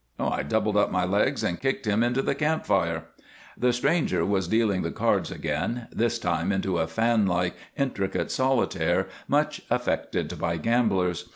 "I 0.19 0.41
doubled 0.41 0.77
up 0.77 0.89
my 0.91 1.05
legs 1.05 1.43
and 1.43 1.59
kicked 1.61 1.85
him 1.85 2.01
into 2.01 2.23
the 2.23 2.33
camp 2.33 2.65
fire." 2.65 3.03
The 3.55 3.71
stranger 3.71 4.25
was 4.25 4.47
dealing 4.47 4.81
the 4.81 4.89
cards 4.89 5.29
again, 5.29 5.85
this 5.91 6.17
time 6.17 6.51
into 6.51 6.79
a 6.79 6.87
fanlike, 6.87 7.53
intricate 7.77 8.31
solitaire 8.31 9.09
much 9.27 9.61
affected 9.69 10.39
by 10.39 10.57
gamblers. 10.57 11.29